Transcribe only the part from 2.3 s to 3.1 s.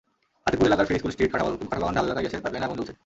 পাইপলাইনে আগুন জ্বলছে।